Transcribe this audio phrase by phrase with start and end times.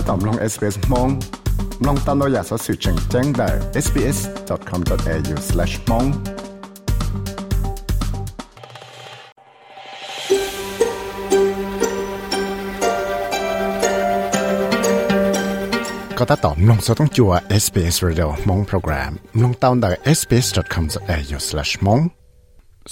[0.08, 1.08] ตอมลง SBS มอง
[1.86, 3.48] ลองตามเราอยากสอสื่อแจ้งแจ้งได้
[3.84, 6.08] sbs.com.au/mong
[16.18, 17.32] ก็ถ้าตอมลงสต้องจัว
[17.62, 19.12] SBS Radio มองโปรแกรม
[19.42, 22.02] ลงตามได้ sbs.com.au/mong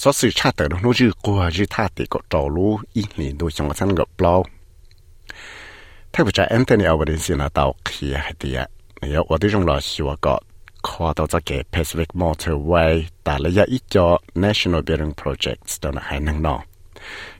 [0.00, 4.34] สอสื่อชาติแต่เราโน้จื้อกลัวจื้อท่าติก็จอรู้อีหลีดูจังหวะสั้นกับเปล่า
[6.11, 8.67] 特别在 Anthony Overlinson 的道起下底啊，
[9.01, 10.37] 有我的种老师，我讲
[10.81, 16.61] 跨到这个 Pacific Motorway，但你若一坐 National Building Projects，当然还能弄。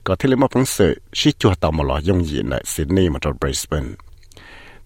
[0.02, 3.96] 个天里么方式，是主要到某落用以呢 Sydney 么到 Brisbane。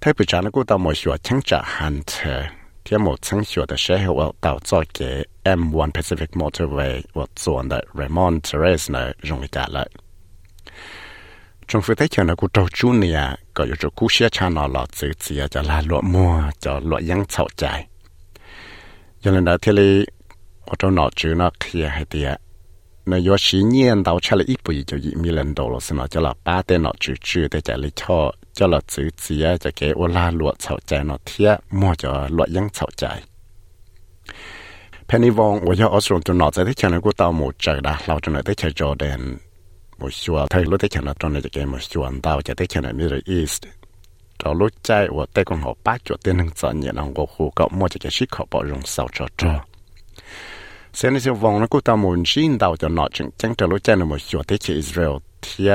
[0.01, 2.45] 特别在那古到某时，我乘着行车，
[2.83, 9.87] 天某乘车的时候，我到坐个 M1 Pacific Motorway，我坐的 Raymond Terese 呢，容易到了。
[11.69, 14.67] trong phương thế chờ nó cũng trâu chú nè có yếu chỗ cú xe cha nó
[14.67, 17.87] lọ chữ chì cho là lụa mua cho lụa yăng chậu chạy
[19.21, 20.05] cho nên đó thì lý
[20.67, 22.41] ở trong nó chữ nó kia hay tiệt
[23.07, 25.81] nó yếu xí nhiên đầu chả là ít bụi cho ít mi lần đầu rồi
[25.81, 28.81] xin nó cho là ba tên nó chữ chữ để chạy lý cho cho là
[28.87, 32.71] chữ chì cho cái ô la lụa chậu chạy nó thiệt mua cho lụa yăng
[32.71, 33.23] chậu chạy
[35.07, 39.19] Penny Wong, 我要 Australia 就脑子在前头给我倒模着的，老着呢在前头的。
[39.99, 42.67] một số thấy lúc thế chẳng là trong này cái một số anh tao chỉ thấy
[42.67, 43.21] chẳng là Middle
[44.39, 47.27] cho lúc chạy và tây con họ bắt cho tiền hàng sản nhẹ lòng của
[47.27, 49.61] khu cậu mua cái ship họ bỏ rồng sau cho cho
[50.93, 52.23] sẽ nên siêu vòng nó cũng tao muốn
[52.79, 55.69] cho nó chẳng chẳng cho lúc chạy là một số chỉ Israel thì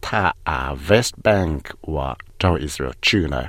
[0.00, 0.32] ta
[0.88, 3.44] West Bank và cho Israel chữ này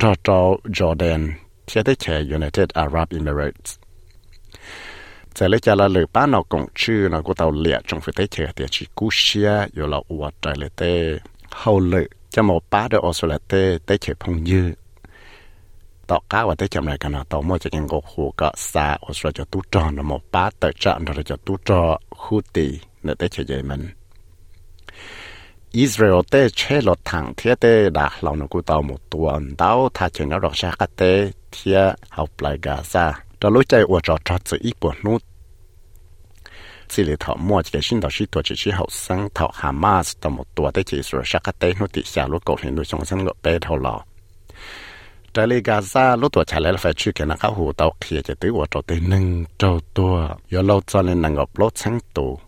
[0.00, 1.30] cho cho Jordan
[1.66, 3.78] thì thế chỉ United Arab Emirates
[5.38, 10.92] จะเลยจะละหรือป้าหนอกงชื่อหนอกูเตาเหลี่ยจงฝืนเตเฉยเตียชีกูเชียอยู่เราอวดใจเลยเต้
[11.58, 14.68] เฮาเลยจะหมอป้าเดอออสเลเต้เตเฉยพงยือ
[16.08, 21.80] ต่อก้าวเตจำไรกันนะต่อมอจะยังกูหูก็ซาออสเลจะตุ้จอนหมอป้าเตจะนเราจะตุ้จอ
[22.20, 22.66] คู่ตี
[23.02, 23.82] เนเตเฉยมัน
[25.76, 27.66] อิสราเอลเตเชลดทางเทียเต
[27.98, 31.02] ดาเราหนกูเตาหมดตัวเดาถ้าเชิงเราดอกชาคเต
[31.52, 31.78] เทีย
[32.12, 33.06] เอาปลายกาซา
[33.40, 35.22] đó lối chạy ở trò trò tự ít bộ nút
[36.88, 40.16] chỉ để thọ mua cái xin đạo sĩ tổ chức chỉ hậu sang thọ Hamas
[40.20, 42.84] tầm một tuổi tới chỉ sửa sắc tế nút tị xả lúc cổ hiện đối
[42.84, 44.04] trong sân gọi bé thầu lò
[45.36, 47.92] trái lì Gaza lúc tuổi trả lại là phải chịu cái năng khảo hồ tàu
[48.00, 50.28] kia chỉ tới ở trò tế nâng trâu tua.
[50.50, 52.38] Do lâu cho nên năng ngọc lốt sáng tù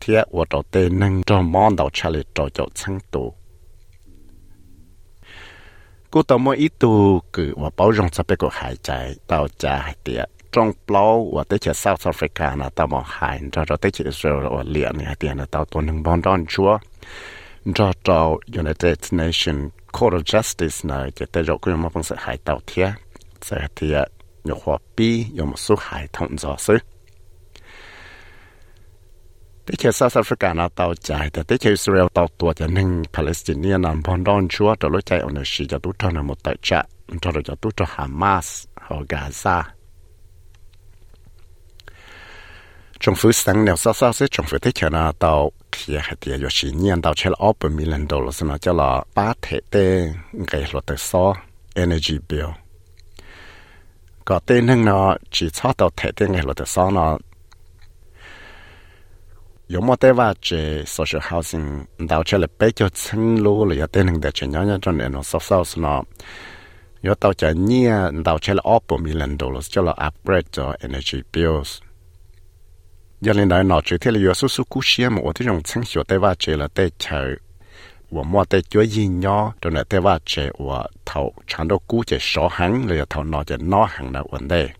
[0.00, 3.34] thì ở trò tế nâng trò mòn đầu trả lại trò chỗ sáng tù
[6.13, 6.91] กูต่อมาอีตู
[7.35, 8.91] คือว่าเป้าจงจะไปก็หายใจ
[9.31, 9.65] ต่อใจ
[10.03, 10.23] เดีย
[10.53, 11.05] จงเปล่า
[11.35, 16.71] ว่าได้เจอ South Africa นะต่อมาหายจะเราได้เจอ Israel ว่าเลียเนี่ยเดียนะต่อตัวหนึ่งบอลดอนชัว
[17.77, 18.19] จะเรา
[18.61, 19.63] United Nations
[19.95, 22.87] Court of Justice นะจะได้เราก็ยังมาเป็นสหายต่อเทีย
[23.47, 23.97] สหายเทีย
[24.47, 26.79] ยกหัวปียกมาสู้หายทงจอซื้อ
[29.66, 33.02] tế chế South Africa nó tàu chạy แต่ tế chế Israel tàu tua cho nên
[33.12, 36.42] Palestinian nằm phong đón chúa cho lối chạy ở nơi xí cho tút cho một
[36.42, 36.82] tại trạ
[37.20, 39.62] cho rồi cho tút cho Hamas hoặc Gaza
[43.00, 46.14] trong phía sáng nếu sao sao sẽ trong phía tế chế nó tàu kia hay
[46.20, 49.60] tiền cho xí nhiên tàu chế là 8 million dollars nó cho là ba thể
[49.70, 50.12] tế
[50.46, 51.34] cái luật tự so
[51.74, 52.46] energy bill
[54.24, 57.18] có tên hơn nó chỉ cho tàu thể tế cái luật tự so nó
[59.67, 66.03] 有么得话这 social housing 到这里比较层楼了，要得能得这样样种那种 social house 呢，
[67.01, 71.77] 要到这年到这里 up million dollars 就了 upgrade 咗 energy bills。
[73.19, 77.15] 要领导脑子天里有叔叔故事嘛，我这种层小得话这了得求。
[78.07, 84.71] 我莫得做营养，就那得话这我头长到估计少行了，头脑就脑行了问题。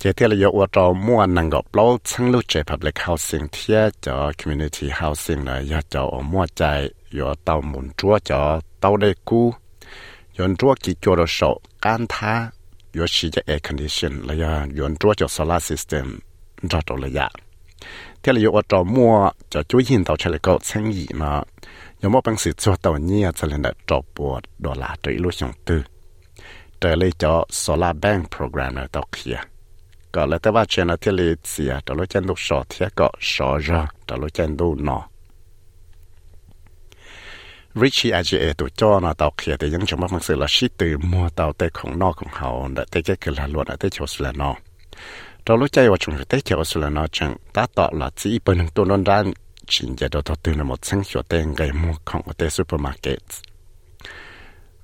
[0.00, 6.62] เกี่ยวกับว่าเรมั่วนังกับเราชั้งลูกใจ public housing เทียจอ community housing เลยยาจอมั่วใจ
[7.18, 8.40] ยอเตาหมุนจัวจอ
[8.80, 9.46] เตาได้กู้
[10.36, 11.40] ยนจัวกิจวัตรส
[11.84, 12.34] การท้า
[12.96, 14.44] ยอชีจะ air condition เลย
[14.78, 16.06] ยนจัวจอ solar system
[16.70, 17.26] จอตัวเลยยะ
[18.20, 19.12] เที่ยวกับว่าเรมั่ว
[19.52, 21.32] จอจุยินเตาใช้เลยก็ชั้งยีมา
[22.00, 25.82] ยมว่าบางสิจัวเตาเนี่ยจะเล่นะจบปวดดอลลาร์ตัวลูกชงตื้อ
[26.78, 27.32] แต่เลยจอ
[27.62, 29.38] solar bank program เราเตาเขีย
[30.12, 32.06] ở tàu kia có là tế ba chuyện là thiết lý gì à đó là
[32.06, 35.08] chân lúc sọ thiết có sọ ra đó là chân lúc nọ.
[37.74, 40.98] Richie AGA tụ cho nó tàu kia thì những trong mắt sự là sĩ từ
[40.98, 43.88] mua tàu tê không nọ không hậu đã tê cái cái là luôn ở tê
[43.92, 44.54] chỗ là nọ
[45.46, 48.58] đó lúc chạy vào chúng tê chỗ là nọ chẳng, ta tọ là chỉ bên
[48.58, 49.32] hàng tuần đơn
[49.66, 53.18] chính giờ đó tôi là một sinh hoạt tên cái mua không ở tại supermarket.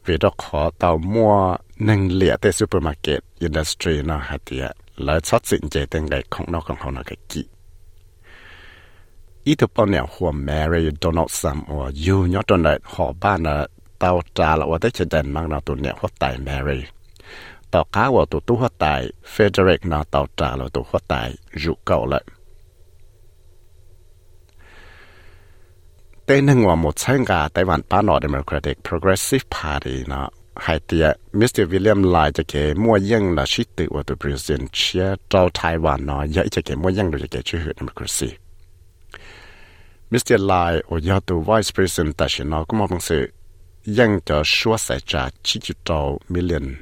[0.05, 7.49] Vì đó khó tàu mua nâng lịa tại supermarket industry nó hạt tiệt 来操作这等个空脑空好那个机。
[9.45, 13.67] ít bao nhiêu hoa Mary Donaldson ở yêu nhớ tuần này họ ba nè
[13.99, 16.83] tao trả là ở tới chỉ đèn mang là tuần này hoa tài Mary
[17.71, 21.35] tao cá và tụ tu hoa tài Frederick nè tao trả là tụ hoa tài
[21.55, 22.25] dụ cậu lại
[26.27, 31.13] tên hàng một sáng gà tại bản ba nọ Democratic Progressive Party nè hai tia
[31.33, 31.61] Mr.
[31.71, 35.79] William lại cho kể mua dân là sĩ tự của tụi Brazil chia trao Thái
[35.79, 38.37] và nó dạy cho kể mua dân được cho kể chưa hữu democracy.
[40.11, 40.41] Mr.
[40.41, 43.29] Lai ở do tụi Vice President tại sự nói cũng mong sự
[43.85, 46.75] dân cho số sẽ trả chỉ chịu trao million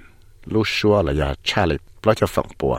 [0.45, 2.79] lúc số là do Charlie lo cho phận bùa.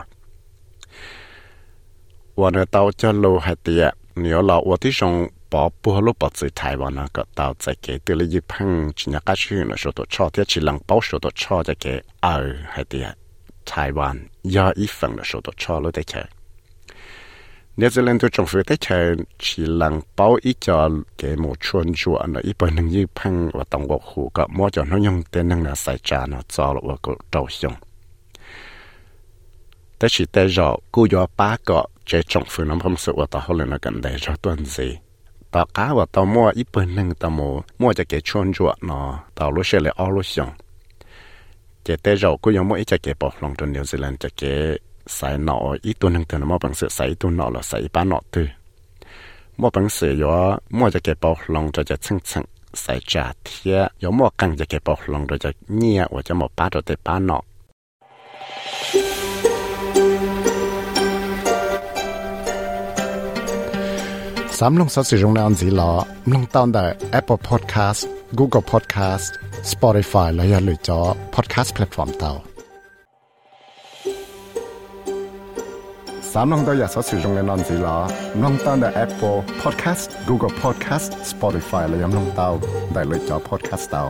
[2.36, 6.19] Và nơi tao cho lô hai tia nếu là ở tí rộng bỏ bùa lúc
[6.19, 9.67] bỏ dưới Thái Văn cái tàu tại cái từ lý phăng chỉ nhà cá chuyện
[9.67, 12.85] là số tổ cho thì chỉ lần bảo số tổ cho cho cái ở hay
[12.89, 13.03] thì
[13.65, 16.23] Thái Văn do ít phần là số tổ cho lúc đấy chơi
[17.77, 21.91] New Zealand tôi trong phía đấy chơi chỉ lần bảo ít cho cái một chuồn
[21.95, 24.97] chùa nó ít bên năng như phăng và tổng quốc khu cái mua cho nó
[24.97, 27.73] dùng tên năng là sai trả nó cho là cái đầu xong
[29.99, 35.02] แต่สิแต่จอกูยอป้าก็เจจงฝืนน้ำพมสุว่าต่อเขาเลยนะกันได้
[35.53, 38.53] จอตัวนี้ tao cá và tao mua ít bên nâng tao mua mua cho cái chuồn
[38.53, 40.49] chuột nó tao lúc sẽ lại ở lúc xong
[41.85, 44.29] cái tế rồi cũng giống mỗi ít cho cái bọc lòng trong New Zealand cho
[44.37, 47.61] cái sai nọ ít tuần nâng từ nó mua bằng sự sai tuần nọ là
[47.61, 48.47] sai bán nọ từ
[49.57, 52.43] mua bằng sự yo mua cho cái bọc lòng cho cái chân chân
[52.73, 56.35] sai trả thiệt yo mua căng cho cái bọc lòng cho cái nhẹ và cho
[56.35, 57.41] một bát cho cái bán nọ
[64.60, 65.92] สามลงสอสิรงนานสีหลอ
[66.30, 66.86] มลงตอนได้
[67.18, 68.02] Apple Podcast
[68.38, 69.30] Google Podcast
[69.72, 71.00] Spotify และอย่าลืมจอ
[71.34, 72.32] Podcast Platform เตา
[76.32, 82.48] สามลงตัวอยากสอสิรงนานสีหลอมลงตอนได้ Apple Podcast Google Podcast Spotify และย่าลงเตา
[82.92, 84.04] ได้เลยจอ Podcast เตา